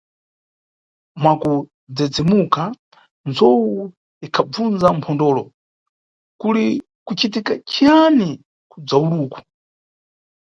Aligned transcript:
Mwakudzedzemuka, 1.21 2.63
ndzowu 3.27 3.69
ikhabvundza 4.25 4.87
mphondolo: 4.97 5.43
Kuli 6.41 6.65
kucitika 7.05 7.51
ciyani 7.69 8.29
kudzawuluku? 8.71 9.37